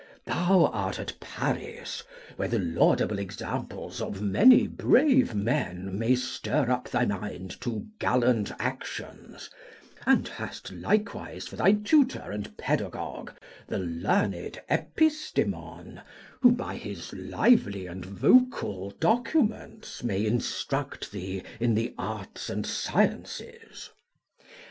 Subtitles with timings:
[0.25, 2.01] Thou art at Paris,
[2.35, 8.51] where the laudable examples of many brave men may stir up thy mind to gallant
[8.57, 9.47] actions,
[10.07, 13.29] and hast likewise for thy tutor and pedagogue
[13.67, 16.01] the learned Epistemon,
[16.41, 23.91] who by his lively and vocal documents may instruct thee in the arts and sciences.